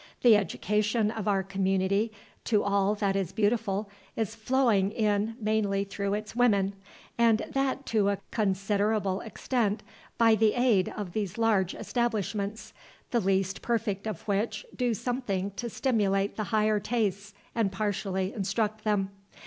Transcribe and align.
The 0.23 0.35
education 0.35 1.11
of 1.11 1.27
our 1.27 1.43
community 1.43 2.11
to 2.45 2.63
all 2.63 2.95
that 2.95 3.15
is 3.15 3.31
beautiful 3.31 3.87
is 4.15 4.33
flowing 4.33 4.89
in 4.89 5.35
mainly 5.39 5.83
through 5.83 6.15
its 6.15 6.35
women, 6.35 6.73
and 7.19 7.43
that 7.51 7.85
to 7.93 8.09
a 8.09 8.17
considerable 8.31 9.21
extent 9.21 9.83
by 10.17 10.33
the 10.33 10.53
aid 10.55 10.89
of 10.97 11.13
these 11.13 11.37
large 11.37 11.75
establishments, 11.75 12.73
the 13.11 13.19
least 13.19 13.61
perfect 13.61 14.07
of 14.07 14.23
which 14.23 14.65
do 14.75 14.95
something 14.95 15.51
to 15.51 15.69
stimulate 15.69 16.35
the 16.35 16.45
higher 16.45 16.79
tastes 16.79 17.35
and 17.53 17.71
partially 17.71 18.33
instruct 18.33 18.83
them. 18.83 19.11